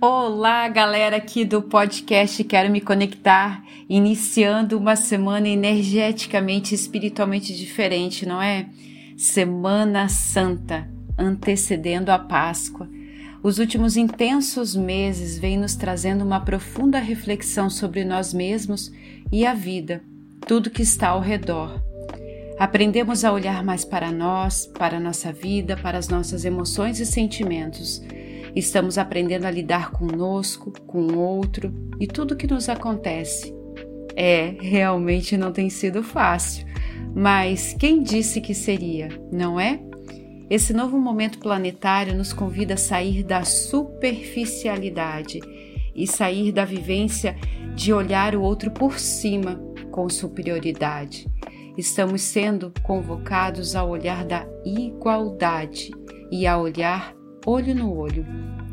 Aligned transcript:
Olá, 0.00 0.68
galera 0.68 1.16
aqui 1.16 1.44
do 1.44 1.60
podcast 1.60 2.44
Quero 2.44 2.70
Me 2.70 2.80
Conectar, 2.80 3.64
iniciando 3.88 4.78
uma 4.78 4.94
semana 4.94 5.48
energeticamente 5.48 6.72
e 6.72 6.76
espiritualmente 6.76 7.52
diferente, 7.52 8.24
não 8.24 8.40
é? 8.40 8.68
Semana 9.16 10.08
Santa, 10.08 10.88
antecedendo 11.18 12.10
a 12.10 12.18
Páscoa. 12.18 12.88
Os 13.42 13.58
últimos 13.58 13.96
intensos 13.96 14.76
meses 14.76 15.36
vêm 15.36 15.58
nos 15.58 15.74
trazendo 15.74 16.22
uma 16.24 16.38
profunda 16.38 17.00
reflexão 17.00 17.68
sobre 17.68 18.04
nós 18.04 18.32
mesmos 18.32 18.92
e 19.32 19.44
a 19.44 19.52
vida, 19.52 20.00
tudo 20.46 20.70
que 20.70 20.82
está 20.82 21.08
ao 21.08 21.20
redor. 21.20 21.82
Aprendemos 22.56 23.24
a 23.24 23.32
olhar 23.32 23.64
mais 23.64 23.84
para 23.84 24.12
nós, 24.12 24.64
para 24.64 24.98
a 24.98 25.00
nossa 25.00 25.32
vida, 25.32 25.76
para 25.76 25.98
as 25.98 26.06
nossas 26.06 26.44
emoções 26.44 27.00
e 27.00 27.06
sentimentos 27.06 28.00
Estamos 28.58 28.98
aprendendo 28.98 29.44
a 29.44 29.50
lidar 29.52 29.92
conosco, 29.92 30.72
com 30.84 31.02
o 31.02 31.16
outro 31.16 31.72
e 32.00 32.08
tudo 32.08 32.34
que 32.34 32.48
nos 32.48 32.68
acontece. 32.68 33.54
É, 34.16 34.56
realmente 34.60 35.36
não 35.36 35.52
tem 35.52 35.70
sido 35.70 36.02
fácil, 36.02 36.66
mas 37.14 37.76
quem 37.78 38.02
disse 38.02 38.40
que 38.40 38.52
seria, 38.52 39.10
não 39.30 39.60
é? 39.60 39.78
Esse 40.50 40.72
novo 40.72 40.98
momento 40.98 41.38
planetário 41.38 42.16
nos 42.16 42.32
convida 42.32 42.74
a 42.74 42.76
sair 42.76 43.22
da 43.22 43.44
superficialidade 43.44 45.38
e 45.94 46.04
sair 46.04 46.50
da 46.50 46.64
vivência 46.64 47.36
de 47.76 47.92
olhar 47.92 48.34
o 48.34 48.42
outro 48.42 48.72
por 48.72 48.98
cima 48.98 49.54
com 49.92 50.08
superioridade. 50.08 51.28
Estamos 51.76 52.22
sendo 52.22 52.72
convocados 52.82 53.76
a 53.76 53.84
olhar 53.84 54.24
da 54.24 54.44
igualdade 54.64 55.92
e 56.32 56.44
a 56.44 56.58
olhar 56.58 57.17
olho 57.46 57.74
no 57.74 57.94
olho, 57.96 58.26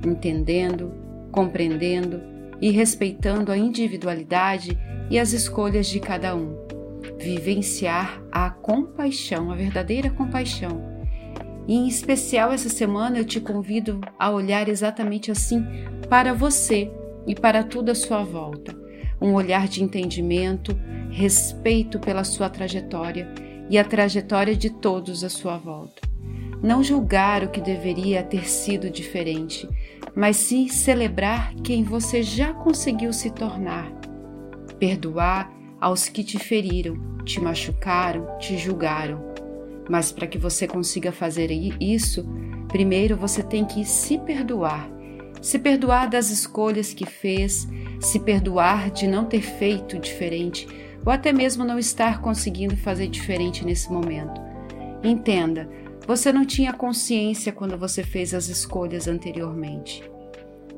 entendendo, 0.06 0.94
compreendendo 1.32 2.22
e 2.62 2.72
respeitando 2.72 3.52
a 3.52 3.58
individualidade 3.58 4.78
e 5.10 5.20
as 5.20 5.34
escolhas 5.34 5.88
de 5.88 6.00
cada 6.00 6.36
um. 6.36 6.56
Vivenciar 7.20 8.22
a 8.32 8.50
compaixão, 8.50 9.52
a 9.52 9.56
verdadeira 9.56 10.10
compaixão. 10.10 10.82
E 11.68 11.76
em 11.76 11.88
especial 11.88 12.52
essa 12.52 12.70
semana 12.70 13.18
eu 13.18 13.26
te 13.26 13.40
convido 13.40 14.00
a 14.20 14.30
olhar 14.30 14.70
exatamente 14.70 15.32
assim 15.32 15.66
para 16.10 16.34
você 16.34 16.92
e 17.26 17.34
para 17.34 17.64
tudo 17.64 17.92
à 17.92 17.96
sua 17.96 18.24
volta. 18.24 18.76
Um 19.22 19.34
olhar 19.34 19.68
de 19.68 19.84
entendimento, 19.84 20.78
respeito 21.10 22.00
pela 22.00 22.24
sua 22.24 22.50
trajetória 22.50 23.28
e 23.70 23.78
a 23.78 23.84
trajetória 23.84 24.56
de 24.56 24.70
todos 24.70 25.24
à 25.24 25.30
sua 25.30 25.58
volta 25.58 26.15
não 26.66 26.84
julgar 26.84 27.44
o 27.44 27.50
que 27.50 27.62
deveria 27.62 28.24
ter 28.24 28.50
sido 28.50 28.90
diferente, 28.90 29.70
mas 30.16 30.36
sim 30.36 30.68
celebrar 30.68 31.54
quem 31.64 31.84
você 31.84 32.24
já 32.24 32.54
conseguiu 32.56 33.14
se 33.14 33.30
tornar. 33.30 33.92
Perdoar 34.80 35.54
aos 35.80 36.10
que 36.10 36.24
te 36.24 36.40
feriram, 36.40 36.98
te 37.24 37.40
machucaram, 37.40 38.40
te 38.40 38.58
julgaram. 38.58 39.24
Mas 39.88 40.12
para 40.12 40.26
que 40.26 40.40
você 40.40 40.68
consiga 40.68 41.12
fazer 41.12 41.52
isso, 41.80 42.26
primeiro 42.68 43.16
você 43.16 43.44
tem 43.44 43.64
que 43.64 43.86
se 43.86 44.18
perdoar. 44.18 44.90
Se 45.44 45.60
perdoar 45.60 46.10
das 46.10 46.32
escolhas 46.32 46.96
que 46.96 47.06
fez, 47.06 47.68
se 48.00 48.20
perdoar 48.20 48.90
de 48.90 49.06
não 49.06 49.26
ter 49.26 49.42
feito 49.42 50.00
diferente 50.00 50.68
ou 51.06 51.12
até 51.12 51.32
mesmo 51.32 51.64
não 51.64 51.78
estar 51.78 52.22
conseguindo 52.22 52.76
fazer 52.76 53.08
diferente 53.08 53.64
nesse 53.64 53.94
momento. 53.94 54.42
Entenda, 55.04 55.70
você 56.08 56.32
não 56.32 56.46
tinha 56.46 56.72
consciência 56.72 57.52
quando 57.52 57.78
você 57.78 58.04
fez 58.04 58.34
as 58.34 58.48
escolhas 58.48 59.08
anteriormente. 59.08 60.04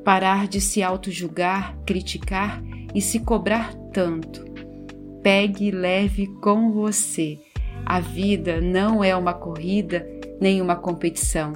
Parar 0.03 0.47
de 0.47 0.61
se 0.61 0.81
auto-julgar, 0.81 1.77
criticar 1.85 2.63
e 2.95 3.01
se 3.01 3.19
cobrar 3.19 3.73
tanto. 3.91 4.45
Pegue 5.21 5.67
e 5.67 5.71
leve 5.71 6.27
com 6.41 6.71
você. 6.71 7.39
A 7.85 7.99
vida 7.99 8.61
não 8.61 9.03
é 9.03 9.15
uma 9.15 9.33
corrida 9.33 10.07
nem 10.39 10.61
uma 10.61 10.75
competição, 10.75 11.53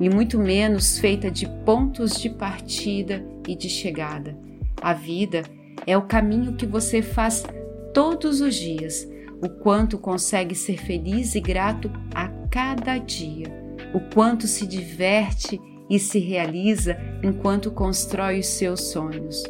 e 0.00 0.10
muito 0.10 0.38
menos 0.38 0.98
feita 0.98 1.30
de 1.30 1.46
pontos 1.64 2.20
de 2.20 2.28
partida 2.28 3.24
e 3.46 3.54
de 3.54 3.68
chegada. 3.68 4.36
A 4.80 4.92
vida 4.92 5.42
é 5.86 5.96
o 5.96 6.02
caminho 6.02 6.54
que 6.54 6.66
você 6.66 7.00
faz 7.00 7.44
todos 7.94 8.40
os 8.40 8.54
dias, 8.54 9.08
o 9.42 9.48
quanto 9.48 9.98
consegue 9.98 10.54
ser 10.54 10.78
feliz 10.78 11.34
e 11.34 11.40
grato 11.40 11.90
a 12.14 12.25
cada 12.56 12.96
dia, 12.96 13.52
o 13.92 14.00
quanto 14.14 14.46
se 14.46 14.66
diverte 14.66 15.60
e 15.90 15.98
se 15.98 16.18
realiza 16.18 16.96
enquanto 17.22 17.70
constrói 17.70 18.38
os 18.38 18.46
seus 18.46 18.80
sonhos, 18.80 19.44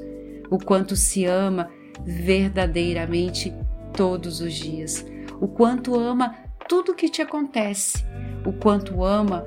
o 0.51 0.59
quanto 0.59 0.97
se 0.97 1.25
ama 1.25 1.71
verdadeiramente 2.05 3.55
todos 3.97 4.41
os 4.41 4.53
dias, 4.53 5.07
o 5.41 5.47
quanto 5.47 5.95
ama 5.95 6.35
tudo 6.69 6.97
que 6.97 7.09
te 7.09 7.23
acontece, 7.23 8.05
o 8.45 8.53
quanto 8.53 9.05
ama 9.05 9.47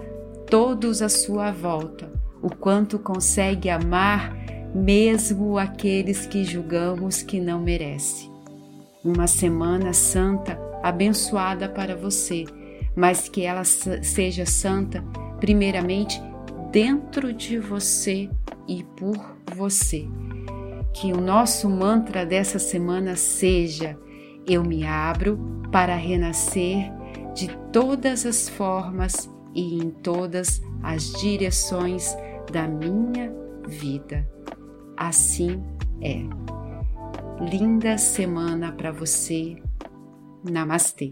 todos 0.49 1.01
à 1.01 1.09
sua 1.09 1.51
volta, 1.51 2.09
o 2.41 2.49
quanto 2.49 2.97
consegue 2.97 3.69
amar 3.69 4.33
mesmo 4.73 5.57
aqueles 5.57 6.25
que 6.25 6.45
julgamos 6.45 7.21
que 7.21 7.41
não 7.41 7.59
merece. 7.59 8.31
Uma 9.03 9.27
semana 9.27 9.91
santa 9.91 10.57
abençoada 10.81 11.67
para 11.67 11.93
você 11.93 12.45
mas 12.95 13.29
que 13.29 13.43
ela 13.43 13.63
seja 13.63 14.45
santa, 14.45 15.03
primeiramente 15.39 16.21
dentro 16.71 17.33
de 17.33 17.57
você 17.57 18.29
e 18.67 18.83
por 18.83 19.17
você. 19.55 20.07
Que 20.93 21.13
o 21.13 21.21
nosso 21.21 21.69
mantra 21.69 22.25
dessa 22.25 22.59
semana 22.59 23.15
seja: 23.15 23.97
Eu 24.47 24.63
me 24.63 24.85
abro 24.85 25.39
para 25.71 25.95
renascer 25.95 26.91
de 27.33 27.47
todas 27.71 28.25
as 28.25 28.49
formas 28.49 29.29
e 29.53 29.75
em 29.75 29.89
todas 29.89 30.61
as 30.83 31.11
direções 31.13 32.15
da 32.51 32.67
minha 32.67 33.33
vida. 33.67 34.27
Assim 34.97 35.61
é. 36.01 36.23
Linda 37.39 37.97
semana 37.97 38.71
para 38.71 38.91
você. 38.91 39.55
Namastê. 40.43 41.11